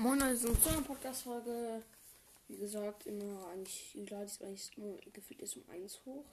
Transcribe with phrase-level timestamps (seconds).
[0.00, 1.82] Moin, also zu einer Podcast-Folge.
[2.46, 4.70] Wie gesagt, immer eigentlich, ich lade es eigentlich
[5.12, 6.24] gefühlt ist um 1 hoch.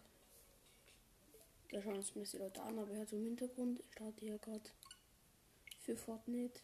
[1.71, 3.79] Da schauen uns die Leute an, aber hört so im Hintergrund.
[3.79, 4.69] Ich starte hier gerade
[5.81, 6.59] für Fortnite.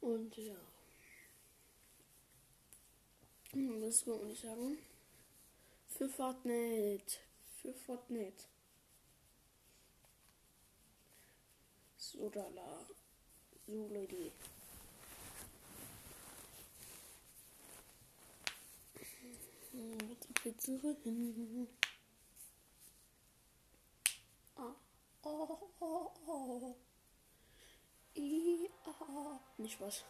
[0.00, 0.56] Und ja.
[3.52, 4.78] Hm, Was soll ich sagen?
[5.86, 7.18] Für Fortnite.
[7.60, 8.44] Für Fortnite.
[11.98, 12.86] So, da, la.
[13.66, 14.32] So, Leute.
[20.42, 21.68] Pizza hin.
[24.56, 24.74] Ah,
[25.22, 26.76] oh, oh, oh.
[28.16, 29.38] I, ah.
[29.58, 30.04] Nicht was.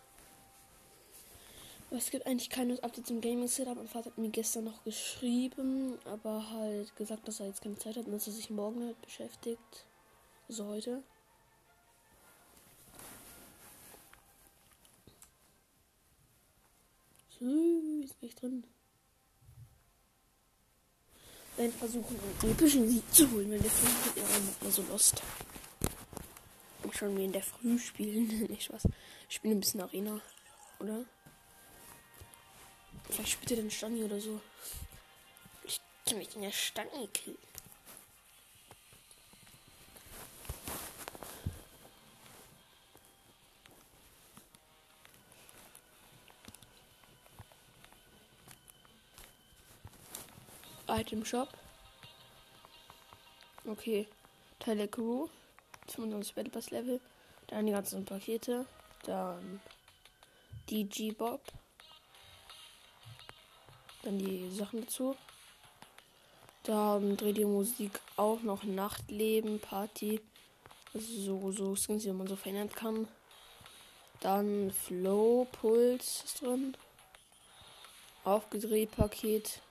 [1.91, 3.77] Es gibt eigentlich keine Updates im Gaming Setup.
[3.77, 7.97] Mein Vater hat mir gestern noch geschrieben, aber halt gesagt, dass er jetzt keine Zeit
[7.97, 9.87] hat und dass er sich morgen halt beschäftigt.
[10.49, 11.03] Also heute.
[17.41, 18.65] Süß, bin ich drin.
[21.61, 24.23] Dann versuchen, einen epischen Sieg zu holen, wenn der Film ja
[24.63, 25.21] immer so lost.
[26.83, 28.85] Und schon wie in der Früh spielen, nicht was.
[29.29, 30.23] Ich spiele ein bisschen Arena,
[30.79, 31.05] oder?
[33.11, 34.41] Vielleicht spielt er den Stani oder so.
[35.65, 37.37] Ich kann mich in der Stange killen.
[50.91, 51.49] Item Shop.
[53.67, 54.09] Okay.
[54.59, 55.29] Teil der Crew.
[55.89, 57.01] 95 Battle Pass Level.
[57.47, 58.67] Dann die ganzen Pakete.
[59.05, 59.61] Dann
[60.69, 61.41] DG Bob.
[64.03, 65.17] Dann die Sachen dazu.
[66.65, 70.21] Dann dreht die Musik auch noch Nachtleben, Party.
[70.93, 73.09] Also so, so Skins, die man so verändern kann.
[74.21, 76.77] Dann Flow Puls ist drin.
[78.25, 79.63] Aufgedreht Paket.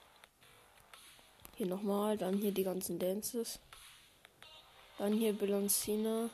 [1.60, 3.58] Hier nochmal, dann hier die ganzen Dances.
[4.96, 6.30] Dann hier Bilancina.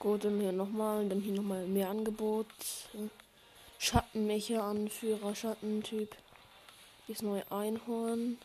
[0.00, 2.48] Gut, dann hier nochmal, dann hier nochmal mehr Angebot.
[3.78, 6.16] Schattenmecher, Anführer, Schattentyp.
[7.06, 8.36] Ist neue Einhorn.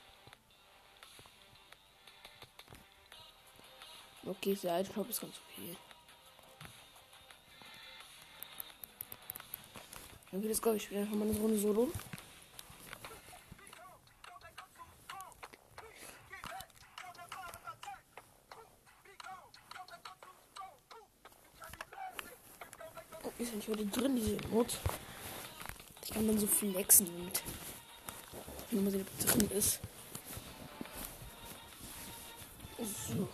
[4.24, 5.76] Okay, der Altschnapp ist ganz okay.
[10.38, 11.92] Okay, das glaube ich spiele einfach mal eine Runde Solo.
[23.24, 24.78] Oh, ist nicht wieder drin, diese Not.
[26.04, 27.42] Ich kann dann so flexen damit.
[28.70, 29.80] Wenn man sie drin ist.
[32.78, 33.28] So.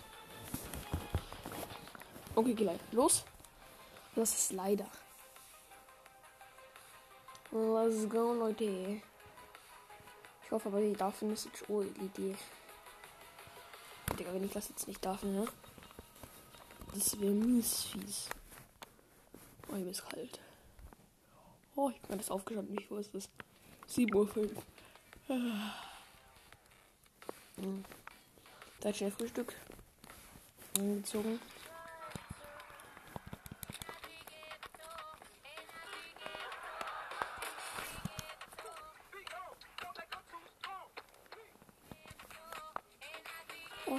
[2.33, 2.79] Okay, gleich.
[2.93, 3.25] Los.
[4.15, 4.87] Das ist leider.
[7.55, 8.99] Let's go, Leute.
[10.43, 12.35] Ich hoffe aber, die darf nicht oh, die.
[14.17, 15.47] Digga, wenn ich das jetzt nicht darf, ne?
[16.95, 18.27] Das wäre mies fies.
[19.71, 20.39] Oh, hier ist kalt.
[21.75, 22.75] Oh, ich bin das aufgestanden.
[22.75, 23.29] Wie viel ist das?
[23.87, 24.63] 7.05 Uhr.
[27.57, 27.85] Hm.
[28.79, 29.53] Da hat schnell Frühstück.
[30.79, 31.39] Angezogen.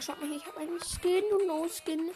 [0.04, 2.10] Schaut mal, ich habe einen Skin und No Skin.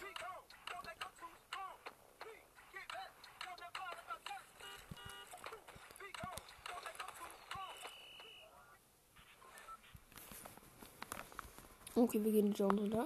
[11.95, 13.05] Okay, wir gehen Genre da.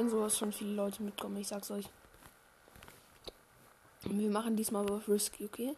[0.00, 1.84] Wenn sowas schon viele Leute mitkommen, ich sag's euch.
[4.04, 5.76] Wir machen diesmal aber Risky, okay?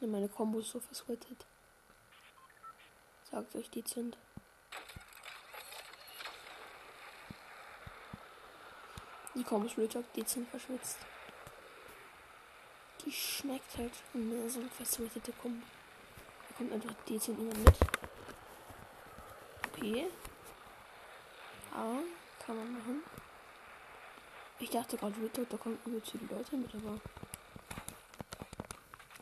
[0.00, 1.44] Meine Kombos so verswettet.
[3.30, 4.16] Sagt euch dezent.
[9.34, 10.96] Die Kombos auch dezent verschwitzt.
[13.04, 15.66] Die schmeckt halt mehr so verswettete Kombo.
[16.48, 18.09] Da kommt einfach dezent immer mit.
[19.80, 20.08] Okay.
[21.72, 22.02] Ja,
[22.44, 23.02] kann man machen.
[24.58, 27.00] Ich dachte gerade, da kommen übelst viele Leute mit, aber.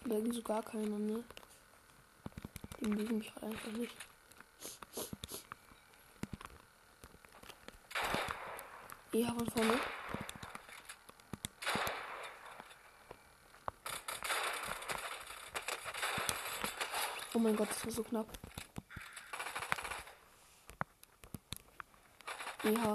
[0.04, 1.22] Da irgendwie so gar keiner, ne?
[2.80, 3.94] Die mögen mich halt einfach nicht.
[9.12, 9.80] Ja, von vorne.
[17.32, 18.26] Oh mein Gott, das war so knapp.
[22.68, 22.94] Ja.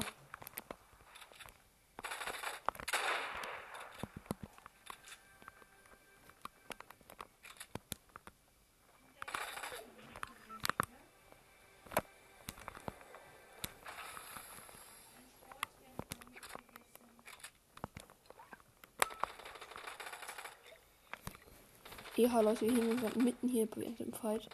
[22.16, 24.48] Ja, Leute, wir sind mitten hier dem Fight.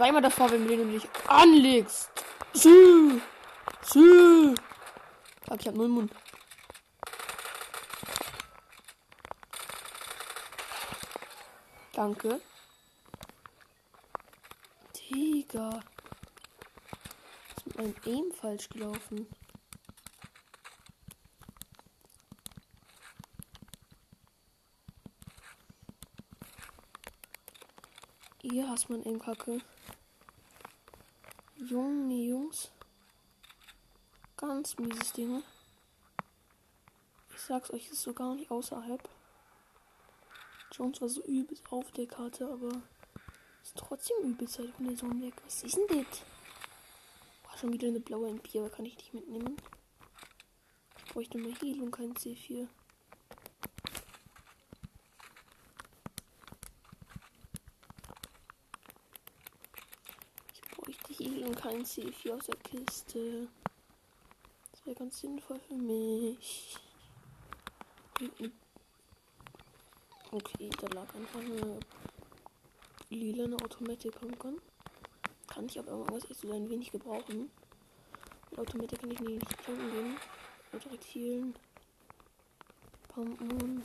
[0.00, 2.08] Zweimal davor, wenn du dich anlegst.
[2.54, 3.20] Sü.
[3.82, 4.54] Sü.
[5.46, 6.10] Fuck, ich hab null Mund.
[11.92, 12.40] Danke.
[14.96, 15.80] Digga.
[17.56, 19.26] Ist mit meinem Aim falsch gelaufen.
[28.40, 29.60] Hier hast man Aim kacke.
[31.70, 32.68] Junge, Jungs.
[34.36, 35.44] Ganz mieses Ding.
[37.32, 39.08] Ich sag's euch, ist so gar nicht außerhalb.
[40.72, 42.82] Jones war so übelst auf der Karte, aber
[43.62, 45.34] ist trotzdem übelst halt von der Sonne weg.
[45.44, 46.22] Was ist denn das?
[47.44, 49.56] War schon wieder eine blaue MP, aber kann ich nicht mitnehmen.
[50.98, 52.66] Ich bräuchte mal Heal und kein C4.
[61.70, 63.46] Kein C4 aus der Kiste.
[64.72, 66.76] Das wäre ganz sinnvoll für mich.
[70.32, 71.78] Okay, da lag einfach eine
[73.10, 74.60] lila Automatik Pumpgun.
[75.46, 77.50] Kann ich aber irgendwas echt so ein wenig gebrauchen.
[78.50, 80.16] Mit Automatik kann ich nicht tanken gehen.
[80.72, 81.54] Direkt healen.
[83.08, 83.82] Pumpen.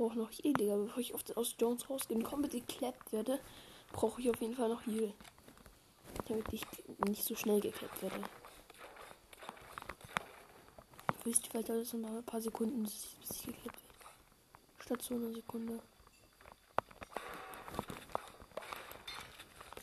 [0.00, 0.76] Brauche noch Heal, Digga.
[0.76, 3.38] Bevor ich auf, aus Jones rausgehe und komplett geklappt werde,
[3.92, 5.12] brauche ich auf jeden Fall noch Heal.
[6.26, 6.62] Damit ich
[7.06, 8.22] nicht so schnell geklappt werde.
[11.24, 13.78] Wisst ihr, weiter das noch ein paar Sekunden, bis ich geklappt werde.
[14.78, 15.80] Statt so einer Sekunde.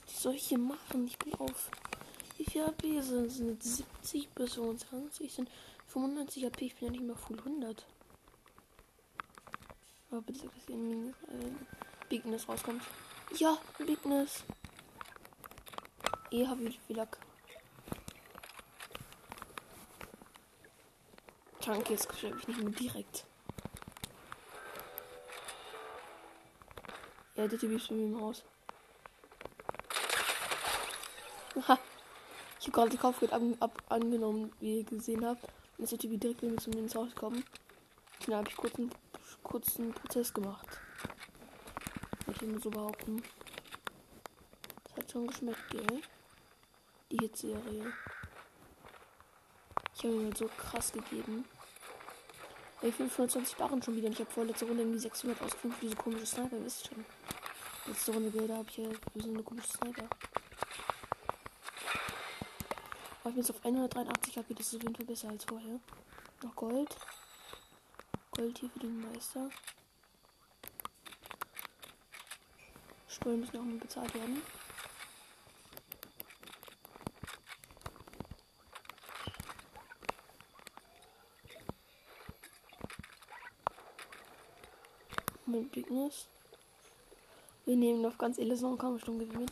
[0.08, 1.06] Was soll ich hier machen?
[1.06, 1.69] Ich bin auf.
[2.38, 3.30] Wie viel AP sind?
[3.30, 5.31] Sind 70 bis 25?
[5.31, 5.50] Sind
[5.86, 6.62] 95 AP?
[6.64, 7.86] Ich bin ja nicht mehr full 100.
[10.09, 11.51] Aber bitte, dass hier ein äh,
[12.09, 12.83] Bigness rauskommt.
[13.38, 14.44] Ja, Bigness.
[16.31, 17.18] Eh, hab ich Lack.
[21.65, 23.25] Danke, jetzt schreibe ich nicht mehr direkt.
[27.35, 28.44] Ja, der Typ ist mit mir raus.
[31.68, 31.78] Ha.
[32.59, 35.44] Ich habe gerade die Kaufgeld ab, ab, angenommen, wie ihr gesehen habt.
[35.78, 37.44] Und ist der Typ direkt mit zu mir ins Haus gekommen.
[38.26, 38.92] Dann habe ich kurz einen
[39.47, 40.68] kurzen Prozess gemacht.
[42.25, 43.23] Möchte ich nur so behaupten.
[44.83, 46.01] Das hat schon geschmeckt, gell?
[47.11, 47.94] Die Hitserie.
[49.95, 51.45] Ich habe mir so krass gegeben.
[52.81, 54.09] Ey, 520 Barren schon wieder.
[54.09, 56.63] Ich habe vorletzte Runde irgendwie 600 ausgegeben für diese komische Sniper.
[56.63, 57.06] Wisst schon.
[57.87, 60.09] Letzte Runde Bilder habe ich ja so eine komische Sniper.
[63.21, 64.54] Aber ich bin jetzt auf 183 HP.
[64.54, 65.80] Das ist auf jeden Fall besser als vorher.
[66.44, 66.95] Noch Gold.
[68.38, 69.50] Gold hier für den Meister.
[73.08, 74.44] Steuern müssen auch mal bezahlt werden.
[85.48, 86.28] Mit Bigness.
[87.66, 89.52] Wir nehmen auf ganz Illusion Kampfstunde mit.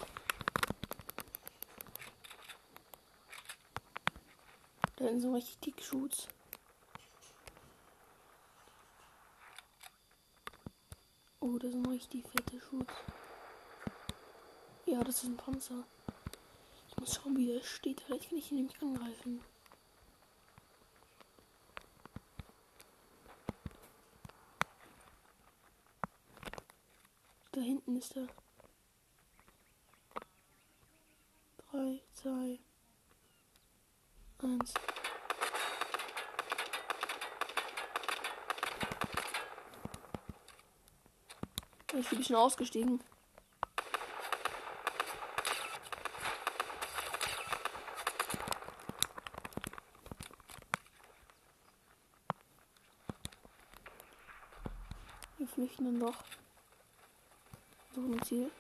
[4.98, 6.28] Da sind so richtig dick Shoots.
[12.06, 12.86] nicht die fette Schuhe.
[14.86, 15.84] Ja, das ist ein Panzer.
[16.88, 18.02] Ich muss schauen, wie der steht.
[18.02, 19.42] Vielleicht kann ich ihn nämlich angreifen.
[27.52, 28.28] Da hinten ist er.
[42.06, 43.00] Ich bin schon ausgestiegen.
[55.40, 56.24] Wir flüchten dann doch.
[57.96, 58.52] Suchen ein Ziel.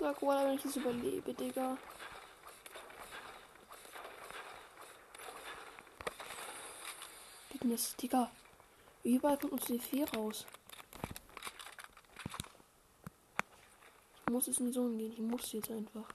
[0.00, 1.76] Sag mal, wenn ich das überlebe, Digga.
[7.50, 8.30] Fitness, Digga.
[9.04, 10.46] Überall kommt uns die 4 raus.
[14.24, 15.12] Ich muss jetzt in die Zone gehen.
[15.12, 16.08] Ich muss jetzt einfach.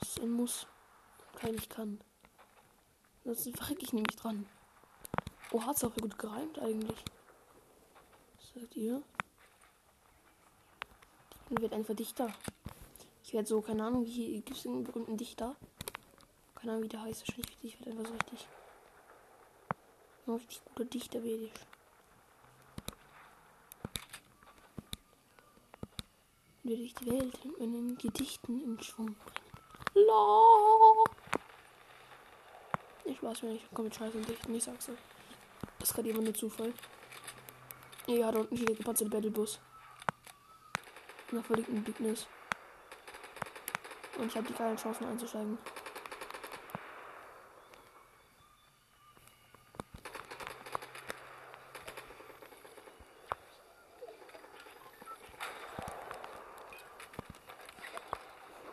[0.00, 0.66] Das ist ein Muss.
[1.36, 2.00] Kein ich kann.
[3.24, 4.48] Sonst verrecke ich nämlich dran.
[5.50, 7.04] Oh, hat's auch gut gereimt eigentlich.
[8.38, 9.02] Was sagt ihr?
[11.50, 12.32] Ich wird einfach dichter.
[13.32, 15.56] Ich werde so, keine Ahnung, wie gibt es einen berühmten Dichter?
[16.54, 17.26] Keine Ahnung, wie der heißt.
[17.26, 18.46] Wahrscheinlich ich werde einfach so richtig.
[20.26, 21.52] Ein richtig guter Dichter werde ich.
[26.62, 30.06] Werde ich die Welt mit meinen Gedichten in Schwung bringen.
[30.06, 31.04] La!
[33.06, 34.98] Ich weiß nicht, ich komme mit Scheiß und Dichten, ich sag's euch.
[35.78, 36.74] Das ist gerade immer nur Zufall.
[38.06, 39.58] Ja, da unten steht der gepanzerte Battlebus.
[41.28, 42.26] Verliegt ein Bigness.
[44.22, 45.58] Und ich habe die geilen Chancen einzusteigen.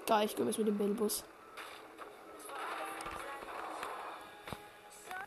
[0.06, 1.24] Da, ich komme jetzt mit dem Bellbus.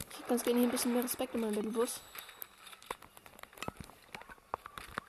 [0.09, 2.01] Ich hätte ganz gerne hier ein bisschen mehr Respekt in meinem Bellbus.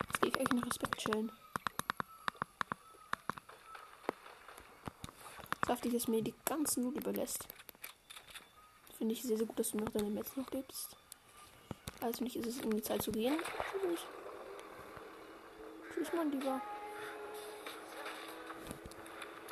[0.07, 1.31] Jetzt gehe ich echt noch Respekt chillen.
[5.83, 7.45] Saftig, dass mir die ganzen Loot überlässt.
[8.97, 10.95] Finde ich sehr, sehr gut, dass du mir noch deine Metz noch gibst.
[11.99, 13.35] Also nicht ist es irgendwie Zeit zu gehen.
[13.37, 13.99] Tschüss.
[15.93, 16.61] Tschüss, mein Lieber.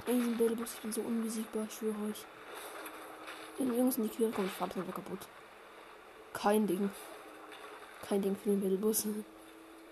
[0.05, 2.25] Ey, diesen Bällebus, ich bin so unbesiegbar, ich schwöre euch.
[3.57, 5.27] Wenn Jungs in die Quere kommen, ich fahre einfach kaputt.
[6.31, 6.89] Kein Ding.
[8.07, 9.05] Kein Ding für den Battlebus.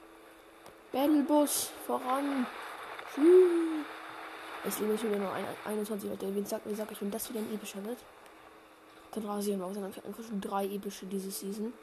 [0.93, 2.47] Battlebus, voran.
[3.13, 3.98] Tschüss.
[4.65, 5.31] Es liegt wieder nur
[5.65, 6.35] 21 Leute.
[6.35, 7.97] Wen sagt, wen sagt ich, wenn das wieder ein epischer wird?
[9.13, 9.73] Dann rasieren auch.
[9.73, 11.73] Dann einfach schon drei epische diese Season.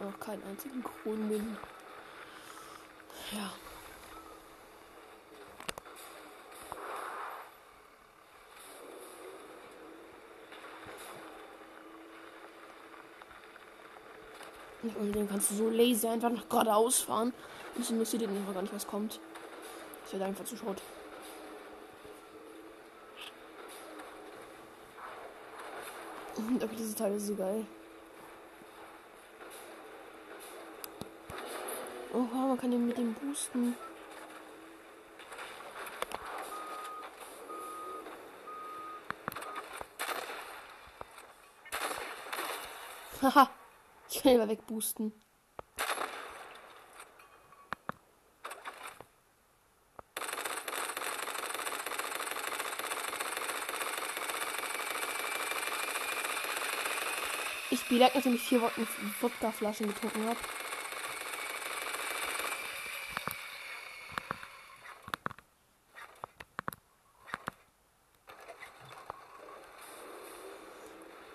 [0.00, 1.56] Auch keinen einzigen Kronen.
[3.32, 3.52] Ja.
[14.82, 17.32] Und den kannst du so lazy einfach nach geradeaus fahren.
[17.76, 19.18] Das interessiert den einfach gar nicht, was kommt.
[20.02, 20.80] Das wird einfach zu Schrott.
[26.46, 27.66] Aber diese Teile ist so geil.
[32.12, 33.74] Oh, man kann den mit dem boosten.
[43.22, 43.50] Haha.
[44.10, 45.12] Ich kann ihn mal wegboosten.
[57.94, 58.60] Ich spiele, nachdem ich vier
[59.20, 60.36] Wodka-Flaschen getrunken habe.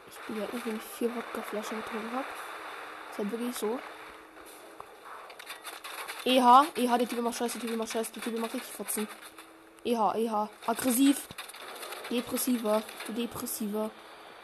[0.10, 2.26] Ich spiele, nachdem ich vier Wodka-Flaschen getrunken habe.
[3.12, 3.80] Ist halt wirklich so.
[6.26, 9.08] EH, EH, der Typ macht scheiße, der Typ macht scheiße, der Typ macht richtig fotzen.
[9.86, 11.26] EH, EH, aggressiv.
[12.10, 13.92] Depressiver, depressiver.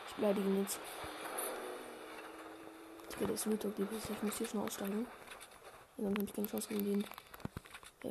[0.08, 0.80] Ich beleidige ihn jetzt.
[3.16, 5.08] Okay, der ist Mittag, ich muss hier schon aussteigen.
[5.96, 7.06] Dann habe ich keine Chance gegen den.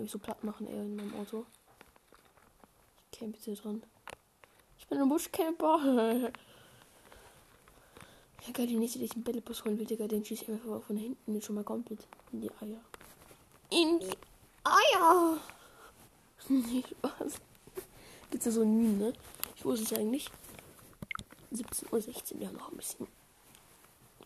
[0.00, 1.44] Mich so platt machen, er in meinem Auto.
[3.12, 3.82] Ich camp jetzt hier dran.
[4.78, 6.32] Ich bin ein Buschcamper.
[8.46, 10.82] Ja, geil, die nächste, die ich einen Bällebus holen will, Digga, den schieße ich einfach
[10.82, 12.78] von hinten schon mal komplett in die Eier.
[13.70, 14.18] In die
[14.64, 15.38] Eier!
[16.50, 17.40] nee, Spaß.
[18.30, 19.12] Gibt's da so ein Meme, ne?
[19.56, 20.30] Ich wusste es eigentlich.
[21.54, 23.08] 17.16 Uhr, ja, noch ein bisschen.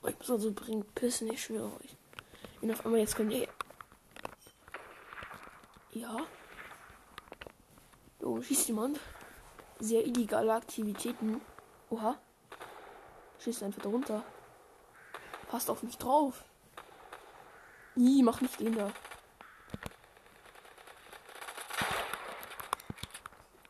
[0.07, 1.97] Ich muss also bringen, pissen, ich schwöre euch.
[2.61, 3.49] Und auf einmal jetzt kommt ihr.
[5.93, 6.17] Ja.
[8.21, 9.01] Oben schießt jemand.
[9.81, 11.41] sehr illegale Aktivitäten.
[11.91, 12.19] Oha.
[13.39, 14.25] Schießt einfach da runter.
[15.49, 16.45] Passt auf mich drauf.
[17.95, 18.93] Nie, mach nicht den da.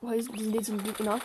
[0.01, 1.21] Oh, hier jetzt ein Gegner.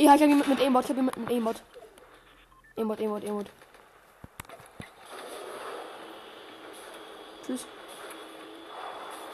[0.00, 0.84] Ja, ich habe jemanden mit Aimbot.
[0.84, 1.62] Ich habe jemanden mit Aimbot.
[2.74, 3.50] Aimbot, Aimbot, Aimbot.
[7.44, 7.66] Tschüss.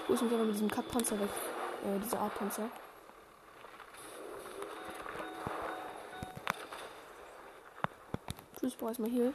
[0.08, 1.28] Wo ist mich aber mit diesem Kackpanzer weg?
[1.84, 2.68] Äh, dieser Art Panzer.
[8.58, 9.34] Tschüss, brauch erstmal Heal.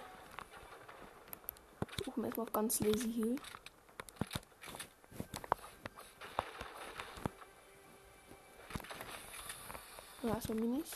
[2.03, 3.35] Suchen wir erstmal auf ganz lazy Heal.
[10.23, 10.91] Ja, erstmal Minis.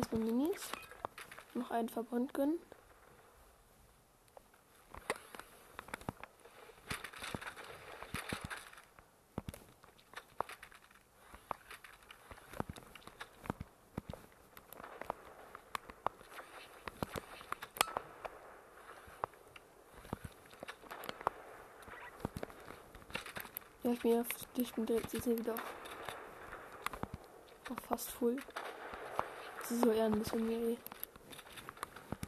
[0.00, 0.72] Erstmal Minis.
[1.52, 2.58] Noch einen Verband gönnen.
[23.82, 24.24] Ja, ich bin ja
[24.56, 25.60] ich bin direkt jetzt wieder auf,
[27.68, 28.38] auf fast full.
[29.70, 30.76] Ist so ein bisschen mir.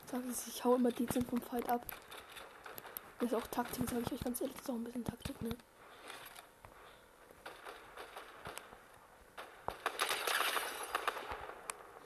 [0.07, 1.85] Sag ich, ich hau immer die 10 vom Fight ab.
[3.19, 5.43] Das ist auch Taktik, sage ich euch ganz ehrlich, das ist auch ein bisschen Taktik,
[5.43, 5.51] ne?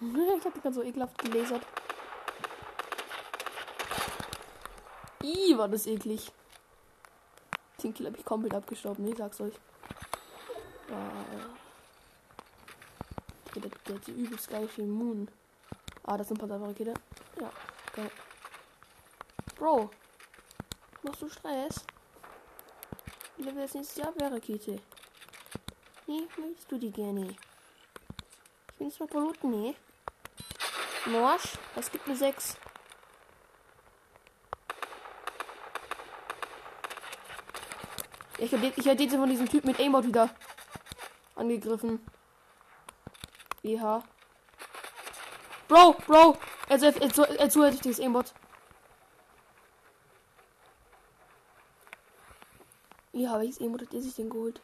[0.38, 1.62] ich hab die gerade so ekelhaft gelasert.
[5.22, 6.32] Ih, war das eklig.
[7.82, 9.54] Den Kill habe ich komplett abgestaubt, ne, sag's euch.
[10.88, 11.55] Ja.
[13.60, 15.28] Der, der hat die übelst geil für Moon.
[16.04, 16.92] Ah, das sind ein paar Rakete.
[17.40, 17.50] Ja,
[17.94, 18.10] geil.
[19.56, 19.90] Bro,
[21.02, 21.84] machst du Stress?
[23.38, 24.78] Wie wir das nächste Jahr Rakete?
[26.06, 27.34] Nee, möchtest du die gerne?
[28.72, 29.74] Ich will jetzt mal verluten, nee.
[31.06, 32.56] Morsch, das gibt eine 6.
[38.38, 40.28] Ich hätte ich hätte von diesem Typ mit Aimbot wieder
[41.34, 42.00] angegriffen.
[43.66, 44.04] Ja.
[45.66, 48.32] Bro, Bro, also er, er, er zuhört dieses Aimbot.
[53.12, 54.60] Ja, welches Aimbot hat er sich denn geholt?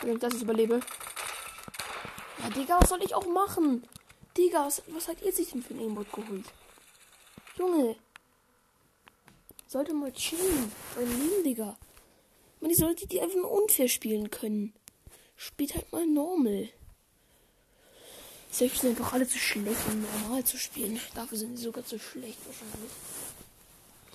[0.00, 0.80] Wenn ich das jetzt überlebe.
[2.38, 3.86] Ja, Digga, was soll ich auch machen?
[4.38, 6.46] Digga, was, was hat ihr sich denn für ein Aimbot geholt?
[7.56, 7.96] Junge.
[9.66, 10.72] Sollte mal chillen.
[10.94, 11.76] Mein Leben, Digga.
[12.60, 14.72] Man, die sollte die einfach unfair spielen können.
[15.36, 16.68] Spielt halt mal normal.
[18.50, 20.98] Selbst sind einfach alle zu schlecht, um normal zu spielen.
[21.14, 22.90] Dafür sind sie sogar zu schlecht wahrscheinlich.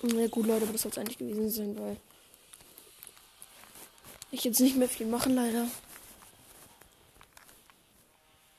[0.02, 1.96] Na ja, gut, Leute, aber das soll es eigentlich gewesen sein, weil
[4.32, 5.68] ich jetzt nicht mehr viel machen, leider.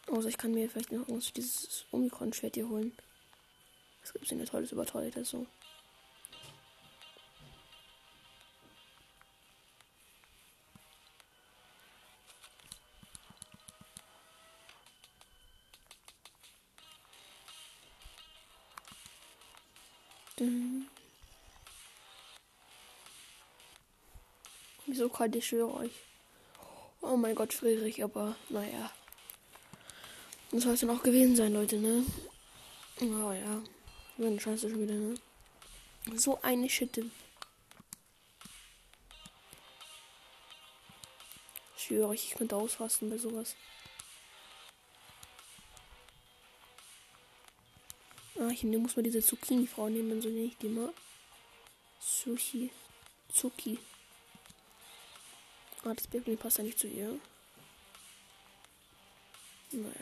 [0.08, 2.96] Außer ich kann mir vielleicht noch dieses Omikron-Schwert hier holen.
[4.02, 5.46] Was gibt es denn da tolles überteuertes so?
[25.04, 25.92] Wieso kalt, ich schwöre euch.
[27.02, 28.90] Oh mein Gott, schwierig, aber naja.
[30.50, 32.06] Das soll es dann auch gewesen sein, Leute, ne?
[33.02, 33.62] Oh ja.
[34.16, 35.16] Wenn scheiße schon wieder, ne?
[36.16, 37.12] So eine Schitte.
[41.76, 43.58] Ich schwöre euch, ich könnte ausrasten bei sowas.
[48.40, 50.94] Ah, ich muss mal diese Zucchini-Frau nehmen, so nenne ich die mal.
[52.00, 52.72] Sushi.
[53.28, 53.80] Zuki.
[55.86, 57.20] Ah, das Baby passt ja nicht zu ihr.
[59.72, 59.94] Naja.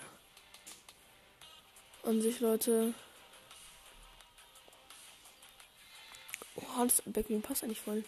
[2.04, 2.94] An sich, Leute.
[6.56, 8.04] Oh, das Baby passt ja nicht voll.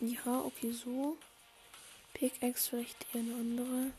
[0.00, 1.16] Ja, okay, so.
[2.14, 3.92] Pickaxe vielleicht eher eine andere.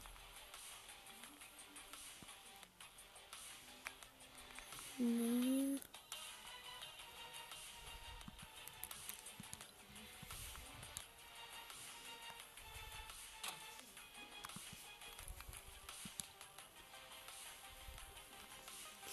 [4.98, 5.80] Nein.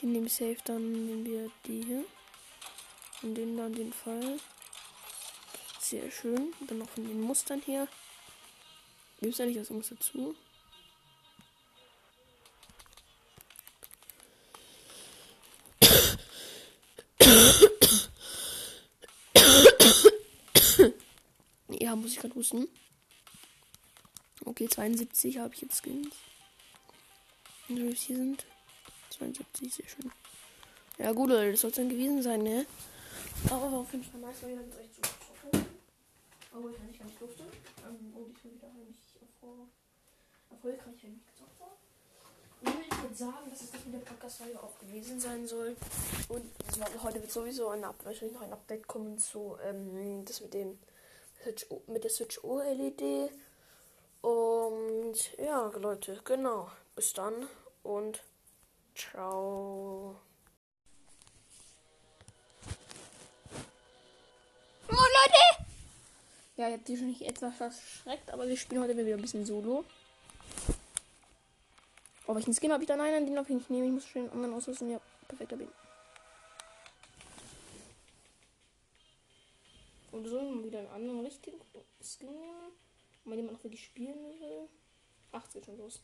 [0.06, 2.04] Ich nehme safe, dann nehmen wir die hier.
[3.22, 4.38] Und den dann den Fall.
[5.80, 6.54] Sehr schön.
[6.60, 7.88] Dann noch von den Mustern hier.
[9.20, 10.36] Gibt es eigentlich was irgendwas dazu?
[21.80, 22.68] ja, muss ich gerade husten.
[24.44, 26.14] Okay, 72 habe ich jetzt Skins.
[27.68, 28.46] Und wie hier sind
[29.18, 30.12] 72, sehr schön.
[30.98, 32.66] Ja gut, Leute, das soll es dann gewesen sein, ne?
[33.50, 35.66] Aber auf jeden Fall nice, wieder mit euch zu zocken.
[36.55, 37.42] Obwohl ich nicht ganz durfte.
[37.42, 38.96] Ähm, und ich bin wieder eigentlich
[40.50, 41.76] erfolgreich gezockt habe.
[42.62, 45.76] Und ich würde sagen, dass es das mit der Podcast-Folge auch gewesen sein soll.
[46.29, 46.44] Und
[47.02, 50.79] heute wird sowieso ein, wahrscheinlich noch ein Update kommen zu ähm, das mit dem
[51.42, 53.31] Switch, mit der Switch OLED.
[54.22, 56.70] Und ja, Leute, genau.
[56.94, 57.46] Bis dann
[57.83, 58.22] und
[58.96, 60.16] ciao.
[64.88, 65.66] Moin Leute!
[66.56, 69.44] Ja, ihr habt die schon nicht etwas verschreckt, aber wir spielen heute wieder ein bisschen
[69.44, 69.85] Solo.
[72.26, 72.96] Oh, welchen Skin habe ich da?
[72.96, 73.87] Nein, nein, den darf ich nicht nehmen.
[73.87, 74.90] Ich muss schon den anderen ausrüsten.
[74.90, 75.68] Ja, perfekter Bin.
[80.11, 81.61] Und so wieder einen anderen richtigen
[82.02, 82.72] Skin nehmen.
[83.24, 84.68] Mal jemand noch wirklich spielen will.
[85.32, 86.00] Ach, es geht schon los.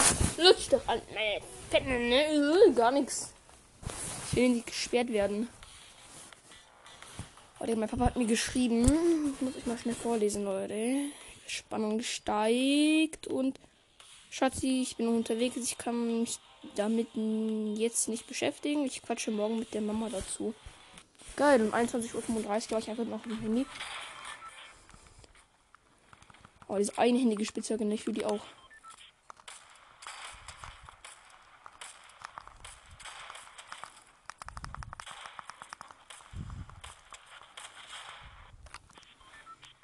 [0.00, 1.02] Ach, lutsch doch an.
[1.12, 2.72] Nee, Fetten, ne?
[2.72, 3.34] Gar nichts.
[4.30, 5.48] Ich will nicht gesperrt werden.
[7.58, 9.34] Oh, mein Papa hat mir geschrieben.
[9.40, 11.06] Muss ich mal schnell vorlesen, Leute.
[11.48, 13.58] Spannung steigt und
[14.30, 15.56] Schatzi, ich bin unterwegs.
[15.56, 16.38] Ich kann mich
[16.76, 17.08] damit
[17.74, 18.84] jetzt nicht beschäftigen.
[18.84, 20.54] Ich quatsche morgen mit der Mama dazu.
[21.34, 23.66] Geil, um 21.35 Uhr war ich einfach noch im Handy.
[26.68, 28.44] Oh, diese einhändige Spitzhacke, ich für die auch.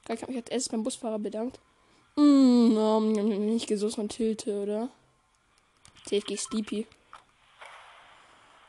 [0.09, 1.59] Ich habe mich als erstes beim Busfahrer bedankt.
[2.17, 4.90] Mmh, um, nicht gesucht von Tilte, oder?
[6.07, 6.87] TFG Sleepy.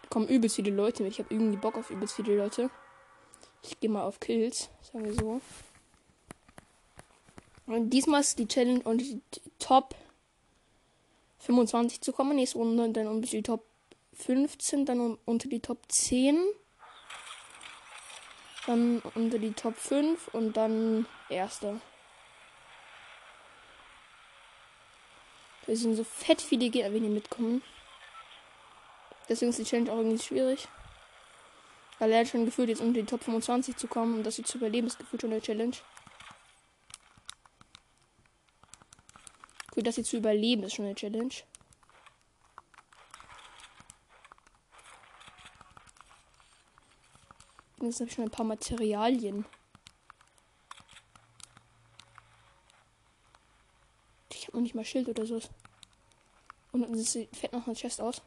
[0.10, 1.12] Kommen übelst viele Leute mit.
[1.12, 2.70] Ich habe irgendwie Bock auf übelst viele Leute.
[3.64, 5.42] Ich gehe mal auf Kills, sagen wir so.
[7.68, 9.22] Und diesmal ist die Challenge und die
[9.60, 9.96] Top
[11.40, 12.36] 25 zu kommen.
[12.36, 13.66] Nächste Runde dann unter die Top
[14.14, 16.38] 15, dann unter die Top 10.
[18.66, 21.80] Dann unter die Top 5 und dann Erster.
[25.68, 27.64] Da sind so fett viele Gegner, wenn die mitkommen.
[29.28, 30.68] Deswegen ist die Challenge auch irgendwie schwierig.
[31.98, 34.50] Weil er hat schon gefühlt, jetzt unter die Top 25 zu kommen und das jetzt
[34.50, 35.76] zu überleben, ist gefühlt schon eine Challenge.
[39.74, 41.34] Für das jetzt zu überleben, ist schon eine Challenge.
[47.86, 49.46] Jetzt habe ich schon ein paar Materialien.
[54.32, 55.40] Ich habe noch nicht mal Schild oder so.
[56.72, 58.22] Und dann fett noch eine Chest aus.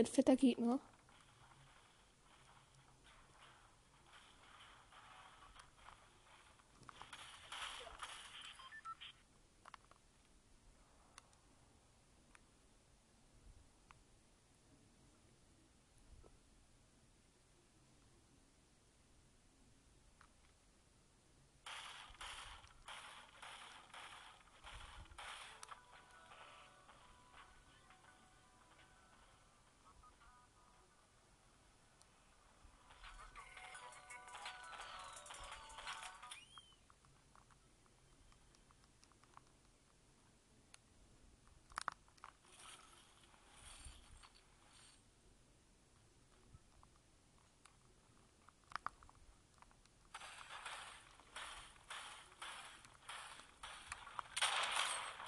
[0.00, 0.80] Ein fetter Gegner.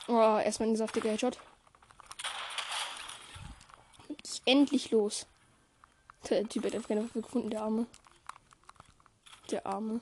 [0.08, 1.38] Oh, erstmal ein saftiger Headshot.
[4.46, 5.26] Endlich los.
[6.30, 7.86] Der Typ hat einfach keine Waffe gefunden, der Arme.
[9.50, 10.00] Der Arme.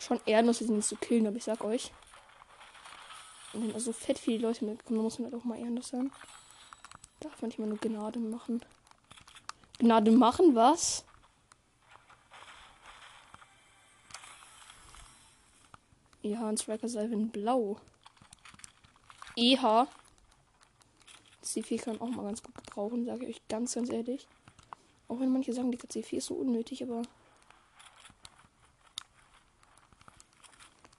[0.00, 1.92] Schon ehrenlos, ihn zu killen, aber ich sag euch.
[3.52, 5.88] Und wenn da so fett viele Leute mitkommen, dann muss man halt auch mal ehrenlos
[5.88, 6.10] sein.
[7.20, 8.64] Darf man nicht mal nur Gnade machen.
[9.78, 11.04] Gnade machen, was?
[16.22, 17.80] Ja, ein Striker Salve in Blau.
[19.38, 19.86] EH
[21.44, 24.26] C4 kann auch mal ganz gut gebrauchen, sage ich euch ganz, ganz ehrlich.
[25.06, 27.02] Auch wenn manche sagen, die C4 ist so unnötig, aber.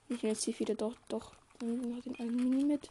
[0.08, 2.90] Ich nehme jetzt C4 doch, doch, noch den Mini mit.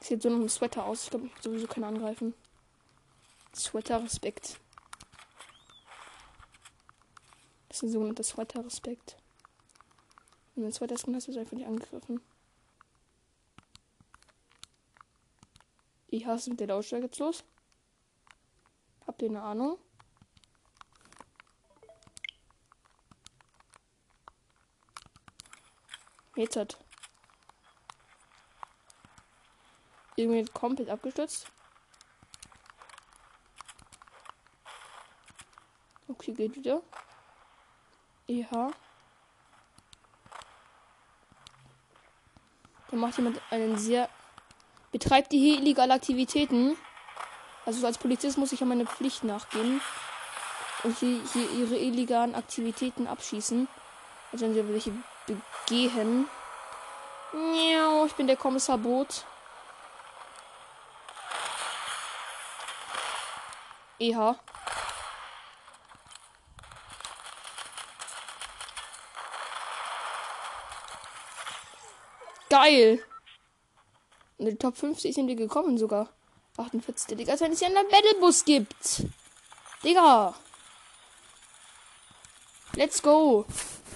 [0.00, 1.04] Sieht so nach einem Sweater aus.
[1.04, 2.32] Ich glaube, ich sowieso keinen angreifen.
[3.54, 4.58] Sweater Respekt.
[7.68, 9.19] Das ist ein sogenannter Sweater Respekt.
[10.60, 12.20] Wenn du ein Sweater Skin hast, du einfach nicht angegriffen.
[16.08, 17.44] Ich hasse mit der Lautstärke jetzt los.
[19.06, 19.78] Habt ihr eine Ahnung?
[26.36, 26.76] Jetzt hat.
[30.16, 31.50] Irgendwie komplett abgestürzt.
[36.06, 36.82] Okay, geht wieder.
[38.26, 38.70] Ja.
[42.90, 44.08] Da macht jemand einen sehr.
[44.92, 46.76] Betreibt die hier illegale Aktivitäten.
[47.64, 49.80] Also als Polizist muss ich ja meine Pflicht nachgehen.
[50.82, 53.68] Und hier, hier ihre illegalen Aktivitäten abschießen.
[54.32, 54.92] Also wenn sie welche
[55.26, 56.28] begehen.
[57.32, 59.24] Ja, ich bin der Kommissar Boot.
[64.00, 64.34] EH.
[72.50, 73.00] Geil.
[74.38, 76.10] In die Top 50 sind wir gekommen sogar.
[76.56, 77.16] 48.
[77.16, 79.04] Digga, als wenn es hier einen Battlebus gibt.
[79.84, 80.34] Digga.
[82.74, 83.46] Let's go.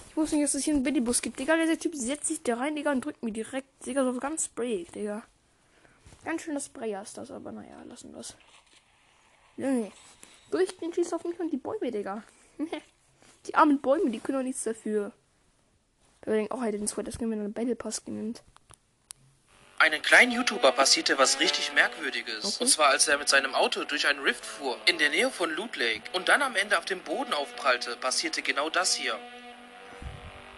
[0.09, 1.39] Ich wusste nicht, dass es hier einen Battlebus gibt.
[1.41, 4.45] Digga, der Typ setzt sich da rein, Digga, und drückt mir direkt, Digga, so ganz
[4.45, 5.25] Spray, Digga.
[6.25, 8.37] Ganz schöner Sprayer ist das, aber naja, lassen wir es.
[9.57, 9.91] Nee.
[10.51, 12.23] Durch den schießt auf mich und die Bäume, Digga.
[13.47, 15.13] die armen Bäume, die können doch nichts dafür.
[16.27, 18.43] Denke auch halt den Sweater Skin, wenn er einen Battle Pass nimmt.
[19.79, 22.45] Einem kleinen YouTuber passierte was richtig Merkwürdiges.
[22.45, 22.57] Okay.
[22.61, 25.51] Und zwar, als er mit seinem Auto durch einen Rift fuhr, in der Nähe von
[25.51, 29.19] Loot Lake, und dann am Ende auf dem Boden aufprallte, passierte genau das hier.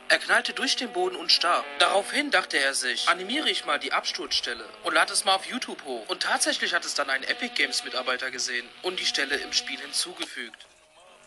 [0.09, 1.65] Er knallte durch den Boden und starb.
[1.81, 5.83] Daraufhin dachte er sich, animiere ich mal die Absturzstelle und lade es mal auf YouTube
[5.85, 6.09] hoch.
[6.09, 9.81] Und tatsächlich hat es dann ein Epic Games Mitarbeiter gesehen und die Stelle im Spiel
[9.81, 10.67] hinzugefügt.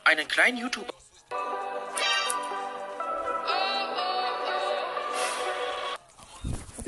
[0.06, 0.94] Einen kleinen YouTuber.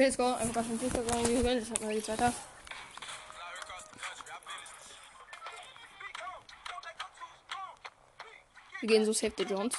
[0.02, 0.34] Okay, let's go.
[0.34, 1.62] Einfach ganz vom Fuß gegangen, wie gewöhnt.
[1.62, 2.34] Das hat mal geht's weiter.
[8.80, 9.78] Wir gehen so Save the Jones.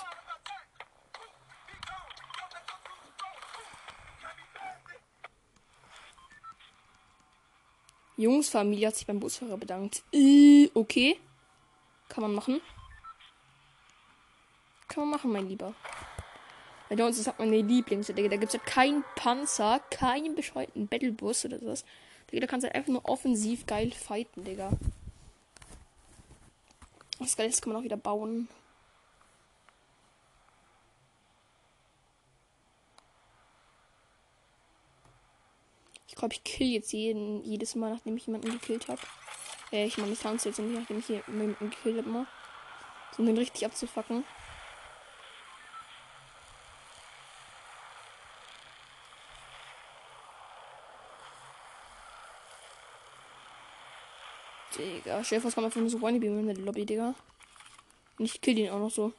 [8.16, 10.04] Jungs Familie hat sich beim Busfahrer bedankt.
[10.12, 11.18] Äh, okay.
[12.08, 12.60] Kann man machen.
[14.86, 15.74] Kann man machen, mein Lieber.
[16.92, 18.28] Bei Jones ist halt meine Lieblingsstelle.
[18.28, 21.86] Da gibt es halt keinen Panzer, keinen bescheuerten Battlebus oder sowas.
[22.30, 24.72] Digga, da kannst du halt einfach nur offensiv geil fighten, Digga.
[27.18, 28.46] Das Geile kann man auch wieder bauen.
[36.08, 39.00] Ich glaube, ich kill jetzt jeden, jedes Mal, nachdem ich jemanden gekillt habe.
[39.72, 42.26] Äh, ich meine, ich tanze jetzt nicht, nachdem ich jemanden gekillt habe.
[43.16, 44.24] Um den richtig abzufacken.
[54.82, 57.14] Digga, Chef, was kommt einfach nur so One in der Lobby, Digga.
[58.18, 59.12] Und ich kill ihn auch noch so.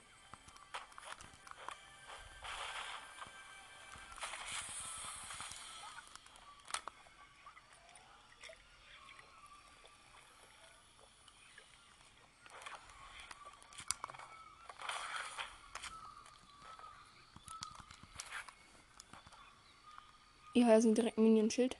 [20.55, 21.77] Ja, sind direkt Minion-Schild.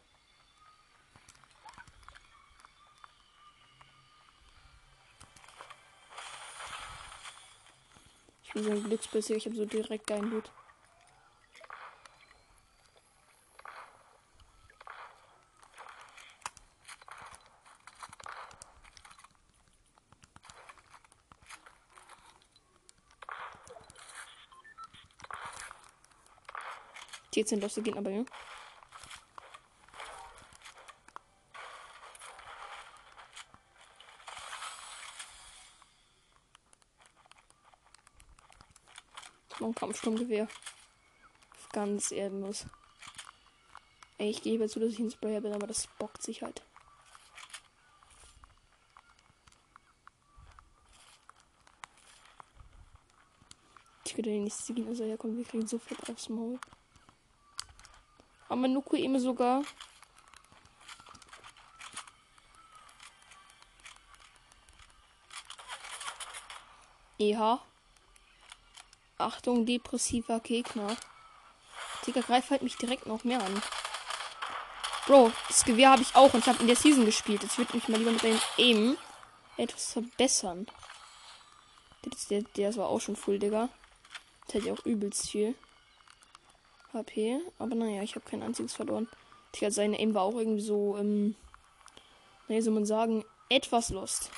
[8.64, 10.08] So ein Glücksbisser, ich habe so direkt
[27.36, 28.24] jetzt sind los, die gehen aber, ja.
[39.64, 40.50] Noch ein Kampfsturmgewehr.
[41.72, 42.66] Ganz ehrenlos.
[44.18, 46.62] Ich gebe zu, dass ich ein Sprayer bin, aber das bockt sich halt.
[54.04, 55.38] Ich könnte den nicht sehen, also herkommen.
[55.38, 56.60] Wir kriegen sofort aufs Maul.
[58.50, 59.64] Aber Nuku eben sogar.
[67.18, 67.64] Ja.
[69.24, 70.96] Achtung, depressiver Gegner.
[72.06, 73.62] Digga, greif halt mich direkt noch mehr an.
[75.06, 77.44] Bro, das Gewehr habe ich auch und ich habe in der Season gespielt.
[77.44, 78.98] Jetzt würde mich mal lieber mit dem Aim
[79.58, 80.68] etwas verbessern.
[82.30, 83.70] Der, der war auch schon full, Digga.
[84.46, 85.56] Das hätte ja auch übelst viel.
[86.94, 87.40] HP.
[87.60, 89.10] Aber naja, ich habe kein einziges verloren.
[89.56, 91.36] Digga, seine Aim war auch irgendwie so, ähm,
[92.48, 94.32] naja, soll man sagen, etwas lost.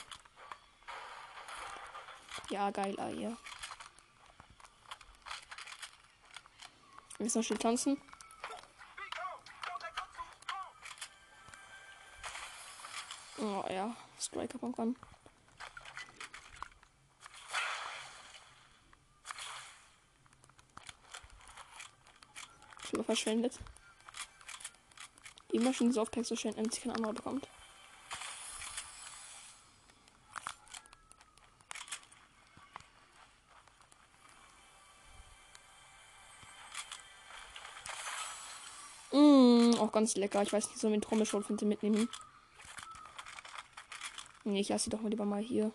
[2.50, 3.36] Ja, geil, ah, ja.
[7.26, 8.00] Jetzt noch schnell tanzen.
[13.40, 14.96] Oh ja, Striker kommt ran.
[22.88, 23.58] Schon mal verschwendet.
[25.52, 27.48] Die Maschine so auf Text so schön, wenn sich kein anderer bekommt.
[39.96, 40.44] Ganz lecker.
[40.44, 42.10] Ich weiß nicht, so mit Trommelschrotflinte mitnehmen.
[44.44, 45.72] Nee, ich lasse sie doch mal lieber mal hier.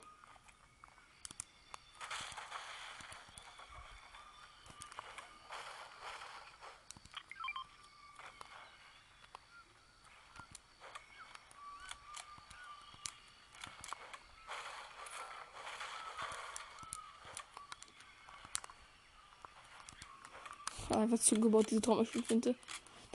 [20.91, 22.55] Einfach zugebaut, diese Trommelschlüpfinte.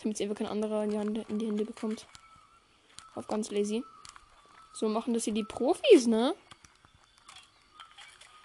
[0.02, 2.06] Damit sie einfach kein anderer in die, Hand, in die Hände bekommt.
[3.16, 3.84] Auf ganz lazy.
[4.74, 6.36] So machen das hier die Profis, ne?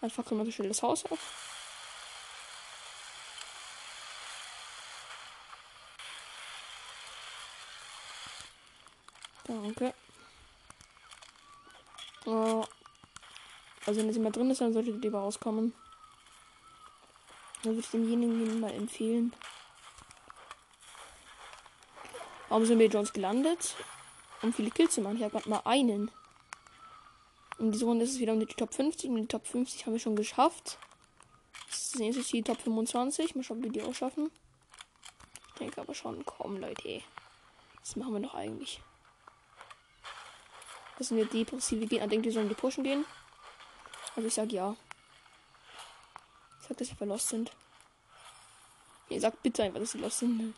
[0.00, 1.18] Einfach können wir so schnell das Haus auf.
[9.44, 9.92] Danke.
[12.24, 12.64] Oh.
[13.84, 15.74] Also wenn das immer drin ist, dann sollte die lieber rauskommen.
[17.62, 19.34] Dann würde ich demjenigen mal empfehlen.
[22.50, 23.76] Warum sind wir Jones gelandet?
[24.42, 25.16] Um viele Kills zu machen.
[25.16, 26.10] Ich habe gerade mal einen.
[27.60, 29.08] In dieser Runde ist es wieder um die Top 50.
[29.08, 30.76] Und die Top 50 haben wir schon geschafft.
[31.68, 33.36] Das nächste ist die Top 25.
[33.36, 34.32] Mal schauen, ob wir die auch schaffen.
[35.52, 37.02] Ich denke aber schon, komm, Leute.
[37.78, 38.80] Was machen wir noch eigentlich?
[40.98, 42.08] Das sind wir depressive Gegner.
[42.08, 43.04] Denkt ihr, sollen die pushen gehen?
[44.16, 44.74] Also ich sag ja.
[46.60, 47.52] Ich sag, dass sie verlost sind.
[49.08, 50.52] Ihr sagt bitte einfach, dass sie los sind.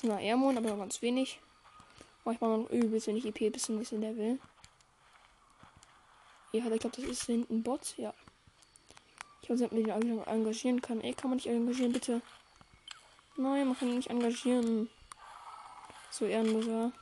[0.00, 1.40] Bisschen Airmon, aber noch ganz wenig.
[2.24, 4.38] Oh, ich mache noch übelst wenig EP, bis zum nächsten Level.
[6.52, 7.98] Ja, ich glaube, das ist hinten Bot.
[7.98, 8.14] Ja.
[9.42, 11.02] Ich weiß nicht, ob man den engagieren kann.
[11.02, 12.22] Ey, kann man nicht engagieren, bitte?
[13.36, 14.88] Nein, man kann ihn nicht engagieren.
[16.10, 16.92] So ehrenloser.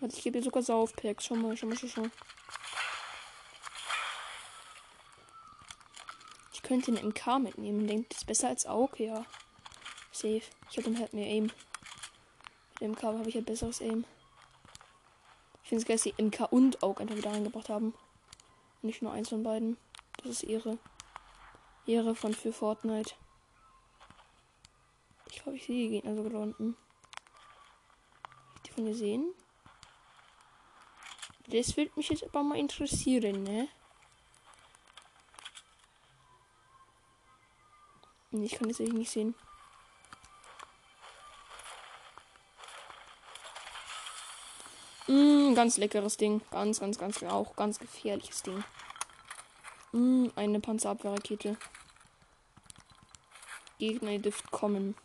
[0.00, 1.26] Warte, ich gebe dir sogar Saufpacks.
[1.26, 2.10] Schau mal, schau mal, schau mal.
[6.66, 7.86] Könnte einen MK mitnehmen.
[7.86, 9.24] Denkt, das ist besser als Aug, ja.
[10.10, 10.42] Safe.
[10.70, 11.44] Ich habe dann halt mehr Aim.
[11.44, 14.04] Mit dem MK habe ich halt besseres Aim.
[15.62, 17.94] Ich finde es geil, dass die MK und Aug einfach wieder reingebracht haben.
[18.82, 19.76] Nicht nur eins von beiden.
[20.18, 20.78] Das ist Ehre.
[21.86, 23.14] Ehre von für Fortnite.
[25.30, 26.76] Ich glaube, ich sehe die Gegner sogar unten.
[28.66, 29.34] Die von hier sehen.
[31.48, 33.68] Das würde mich jetzt aber mal interessieren, ne?
[38.42, 39.34] Ich kann das nicht sehen.
[45.08, 46.40] Mm, ganz leckeres Ding.
[46.50, 48.64] Ganz, ganz, ganz, auch ganz gefährliches Ding.
[49.92, 51.56] Mm, eine Panzerabwehrrakete.
[53.78, 54.96] Gegner, ihr dürft kommen.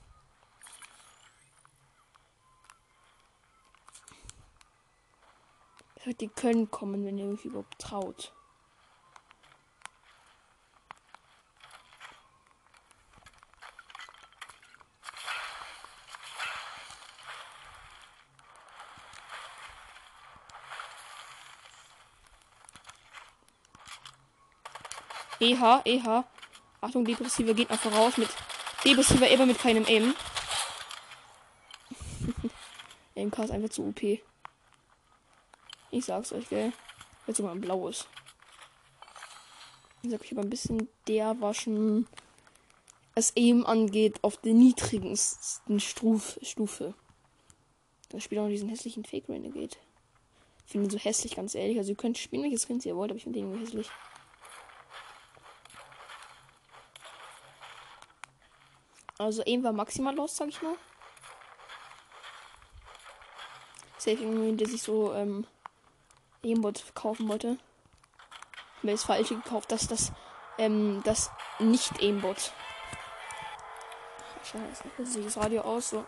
[6.20, 8.34] Die können kommen, wenn ihr euch überhaupt traut.
[25.42, 26.24] EH, EH.
[26.82, 28.30] Achtung, depressiver Gegner voraus mit
[28.86, 30.14] depressiver Eber mit keinem M.
[33.16, 34.02] MK ist einfach zu OP.
[35.90, 36.72] Ich sag's euch, gell.
[37.28, 38.08] Jetzt sogar ein blaues.
[40.04, 42.08] Ich sag euch aber ein bisschen der waschen,
[43.16, 46.94] es eben angeht, auf der niedrigsten Stuf Stufe.
[48.10, 49.78] Das Spiel auch diesen hässlichen Fake Renegade.
[50.66, 51.78] Ich finde ihn so hässlich, ganz ehrlich.
[51.78, 53.90] Also ihr könnt spielen, welches Kind ihr wollt, aber ich finde ihn hässlich.
[59.22, 60.76] Also eben war maximal los, sag ich mal.
[64.00, 65.46] Safe irgendwie, der sich so ähm,
[66.44, 67.60] Aimbot kaufen wollte.
[68.82, 70.12] Mir das falsche gekauft, dass das
[70.58, 72.52] ähm, das nicht Aimbot.
[74.44, 76.04] Scheiße, jetzt sieht das Radio aus so.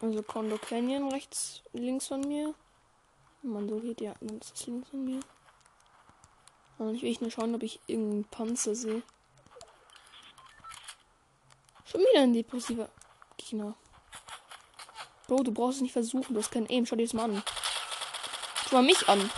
[0.00, 2.54] Also Kondo Canyon rechts, links von mir.
[3.42, 5.20] Man, so geht ja, dann ist das links von mir.
[6.78, 9.02] Und ich will nur schauen, ob ich irgendeinen Panzer sehe.
[11.84, 12.88] Schon wieder ein depressiver
[13.36, 13.74] Gegner.
[15.26, 16.34] Bro, du brauchst es nicht versuchen.
[16.34, 16.86] Du hast kein Aim.
[16.86, 17.42] Schau dir das mal an.
[18.68, 19.30] Schau mal mich an.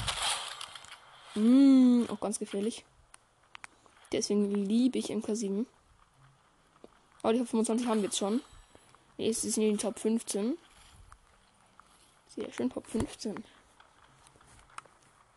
[1.35, 2.85] Mmh, auch ganz gefährlich.
[4.13, 5.65] Deswegen liebe ich MK7.
[7.23, 8.43] Aber die Top 25 haben wir jetzt schon.
[9.17, 10.59] Jetzt sind die Top 15.
[12.29, 13.45] Sehr schön, Top 15.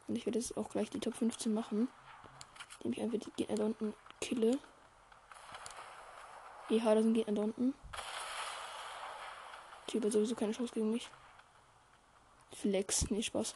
[0.08, 1.88] Und ich werde jetzt auch gleich die Top 15 machen.
[2.84, 4.58] Indem ich einfach die Gegner da unten kille.
[6.70, 7.74] Ja, da sind Gegner da unten.
[9.88, 11.10] Typ hat sowieso keine Chance gegen mich.
[12.52, 13.56] Flex, nee, Spaß.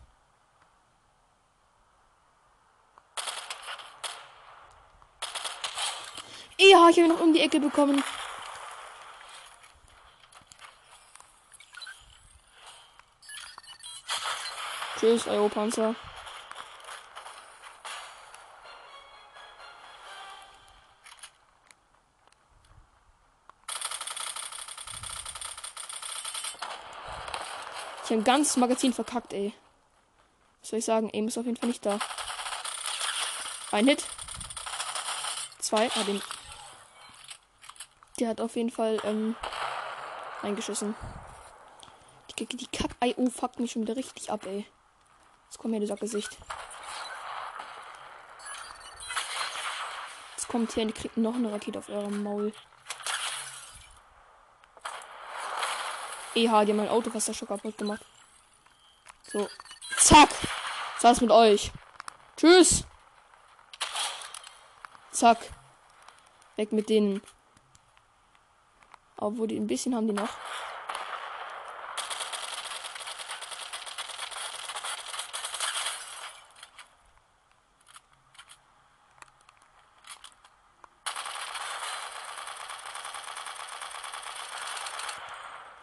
[6.59, 8.03] Ja, ich habe noch um die Ecke bekommen.
[14.99, 15.95] Tschüss, Aeropanzer.
[28.08, 29.53] Ich habe ein ganzes Magazin verkackt, ey.
[30.62, 31.12] Was soll ich sagen?
[31.14, 31.99] Aim ist auf jeden Fall nicht da.
[33.70, 34.05] Ein Hit.
[35.60, 35.91] Zwei.
[35.93, 36.22] Ah, den.
[38.18, 39.36] Der hat auf jeden Fall ähm,
[40.41, 40.95] eingeschossen.
[42.39, 44.66] Die, die Kack-IO fuckt mich schon wieder richtig ab, ey.
[45.49, 46.38] Jetzt kommt mir dieser Gesicht.
[50.38, 52.53] Jetzt kommt hier und kriegt noch eine Rakete auf eurem Maul.
[56.38, 58.05] EH, die haben mein Auto fast schon kaputt gemacht.
[59.23, 59.49] So.
[59.97, 60.29] Zack.
[60.95, 61.71] Was war's mit euch?
[62.38, 62.85] Tschüss.
[65.11, 65.39] Zack.
[66.55, 67.21] Weg mit denen.
[69.17, 70.29] Obwohl die ein bisschen haben die noch.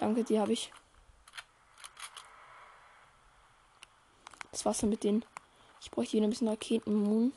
[0.05, 0.71] Danke, die habe ich.
[4.53, 5.25] Das dann mit denen.
[5.81, 7.33] Ich bräuchte wieder ein bisschen Raketenmoon.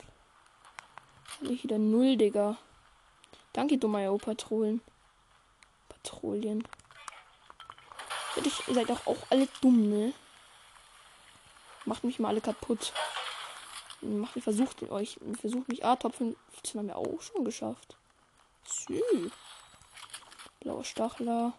[1.40, 2.58] Habe ich wieder null, Digga.
[3.54, 4.82] Danke, dummer Patrouillen.
[5.88, 6.68] Patrouillen.
[8.36, 10.12] Ihr seid doch auch alle dumm, ne?
[11.86, 12.92] Macht mich mal alle kaputt.
[14.02, 15.18] Macht versucht euch.
[15.40, 15.80] Versucht mich.
[15.96, 17.96] Top 15 haben wir auch schon geschafft.
[18.66, 19.00] Sü.
[20.60, 21.54] Blauer Stachler.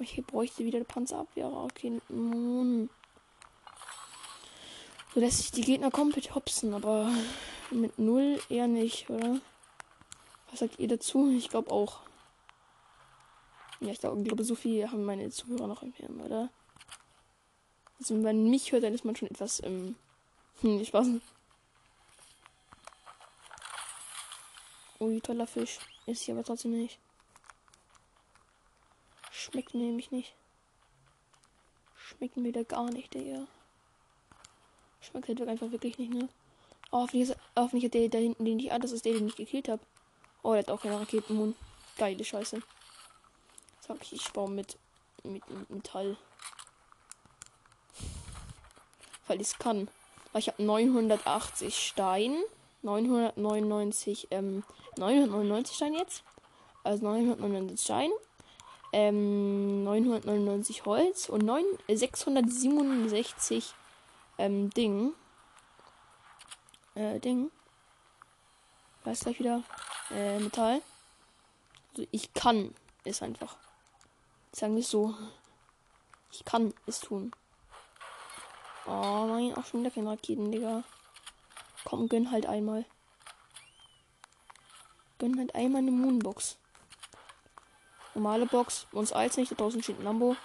[0.00, 1.52] Ich bräuchte wieder eine Panzerabwehr.
[1.52, 2.88] Okay, nun.
[5.12, 7.12] So lässt sich die Gegner komplett hopsen, aber
[7.70, 9.40] mit null eher nicht, oder?
[10.50, 11.30] Was sagt ihr dazu?
[11.30, 12.00] Ich glaube auch.
[13.80, 16.50] Ja, ich glaube, glaube, so viel haben meine Zuhörer noch im Hirn, oder?
[17.98, 19.96] Also, wenn man mich hört, dann ist man schon etwas im.
[20.60, 21.08] Hm, nicht Spaß.
[25.00, 25.78] Ui, toller Fisch.
[26.06, 26.98] Ist hier aber trotzdem nicht.
[29.40, 30.34] Schmeckt nämlich nicht.
[31.96, 33.46] Schmeckt mir da gar nicht, Digga.
[35.00, 36.28] Schmeckt halt einfach wirklich nicht, ne?
[36.90, 38.82] Oh, hoffentlich, ist, hoffentlich hat der da hinten den nicht an.
[38.82, 39.80] Das ist der, den ich gekillt habe.
[40.42, 41.56] Oh, der hat auch keine Raketenmund.
[41.96, 42.60] Geile Scheiße.
[43.80, 44.76] Sag ich, ich baue mit,
[45.22, 46.18] mit, mit Metall.
[49.26, 49.88] Weil ich es kann.
[50.32, 52.36] Weil ich habe 980 Stein.
[52.82, 54.64] 999, ähm,
[54.98, 56.24] 999 Stein jetzt.
[56.84, 58.10] Also 999 Stein
[58.92, 63.74] ähm, 999 Holz und 9, 667
[64.38, 65.12] ähm, Ding.
[66.94, 67.50] Äh, Ding.
[69.04, 69.62] Was gleich wieder?
[70.10, 70.82] Äh, Metall.
[71.92, 72.74] Also ich kann
[73.04, 73.56] es einfach.
[74.52, 75.14] Sagen wir es so.
[76.32, 77.32] Ich kann es tun.
[78.86, 80.84] Oh nein, auch schon wieder keine Raketen, Digga.
[81.84, 82.84] Komm, gönn halt einmal.
[85.18, 86.56] Gönn halt einmal eine Moonbox.
[88.14, 88.86] Normale Box.
[88.92, 89.50] Uns eils nicht.
[89.50, 90.36] Da draußen steht ein Lambo.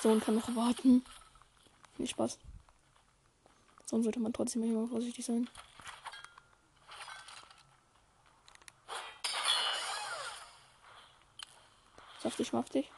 [0.00, 1.04] So und kann noch warten.
[1.98, 2.38] Nicht Spaß.
[3.86, 5.48] Sonst sollte man trotzdem immer vorsichtig sein.
[12.22, 12.90] Saftig, maftig.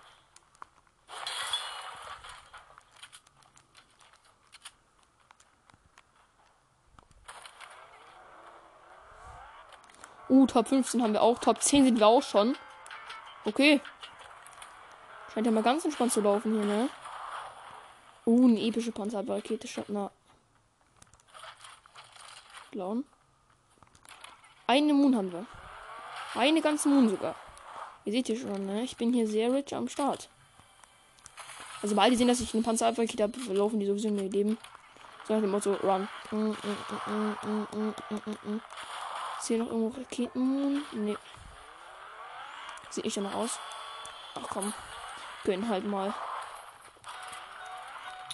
[10.29, 11.39] Uh, Top 15 haben wir auch.
[11.39, 12.57] Top 10 sind wir auch schon.
[13.47, 13.80] Okay.
[15.32, 16.90] Scheint ja mal ganz entspannt zu laufen hier, ne?
[18.26, 19.68] Uh, eine epische Panzerrakete.
[19.86, 20.11] Na.
[22.72, 23.05] Blauen.
[24.66, 25.47] Eine Moon haben wir.
[26.34, 27.36] Eine ganze Moon sogar.
[28.05, 28.82] Ihr seht hier schon, ne?
[28.82, 30.28] Ich bin hier sehr rich am Start.
[31.82, 34.59] Also beide sehen, dass ich eine Panzerrakete habe, laufen die sowieso in ihr Leben.
[35.28, 36.09] So nach dem Motto, run.
[39.38, 40.82] Ist hier noch irgendwo Raketen?
[40.92, 41.16] Nee.
[42.97, 43.59] Sieht nicht danach aus.
[44.36, 44.72] Ach komm.
[45.44, 46.14] Gönn halt mal.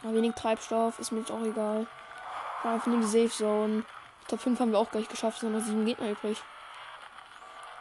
[0.04, 1.88] Aber wenig Treibstoff, ist mir jetzt auch egal.
[2.62, 3.84] Einfach nur die Safe Zone.
[4.28, 6.38] Top 5 haben wir auch gleich geschafft, sondern 7 Gegner übrig.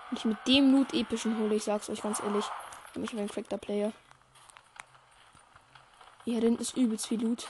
[0.10, 2.46] Und ich mit dem Loot epischen hole, ich sag's euch ganz ehrlich.
[2.96, 3.92] Nämlich ein Crackter Player.
[6.26, 7.48] Ja, denn ist übelst viel Loot.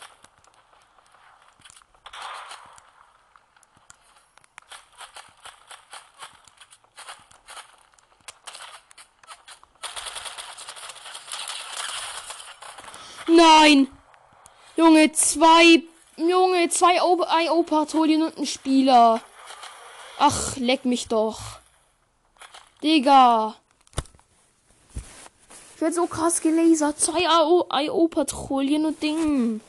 [13.62, 13.88] Nein!
[14.76, 15.84] Junge, zwei.
[16.18, 19.22] Junge, zwei IO-Patrouillen und ein Spieler.
[20.18, 21.59] Ach, leck mich doch.
[22.82, 23.55] Digga.
[25.76, 26.99] Ich werde so krass gelasert.
[26.99, 27.22] Zwei
[27.86, 29.62] IO-Patrouillen und Ding.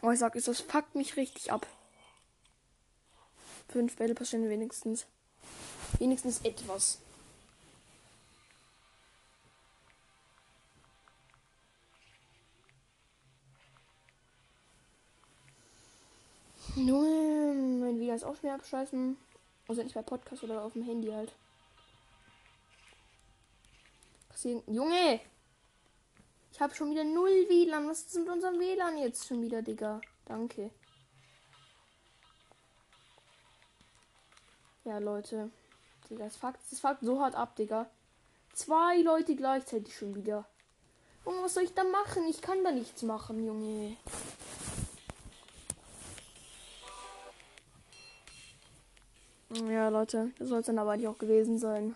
[0.00, 1.66] Oh, ich sag, es, das fuckt mich richtig ab.
[3.72, 5.06] Fünf Bälle passieren wenigstens.
[5.98, 6.98] Wenigstens etwas.
[16.76, 19.16] Nun, mein Video ist auch schwer abschalten.
[19.68, 21.32] Also nicht bei Podcast oder auf dem Handy halt.
[24.66, 25.20] Junge!
[26.52, 27.88] Ich habe schon wieder null WLAN.
[27.88, 30.00] Was ist mit unserem WLAN jetzt schon wieder, Digga?
[30.26, 30.70] Danke.
[34.84, 35.50] Ja, Leute.
[36.10, 37.88] Digga, das fuckt, das fuckt so hart ab, Digga.
[38.52, 40.44] Zwei Leute gleichzeitig schon wieder.
[41.24, 42.26] Junge, was soll ich da machen?
[42.28, 43.96] Ich kann da nichts machen, Junge.
[49.70, 51.94] Ja, Leute, das soll es dann aber nicht auch gewesen sein.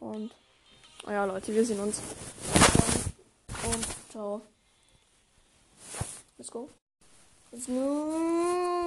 [0.00, 0.32] Und,
[1.06, 2.00] oh ja, Leute, wir sehen uns.
[3.64, 4.42] Und, ciao.
[6.36, 6.68] Let's go.
[7.52, 8.80] Let's go.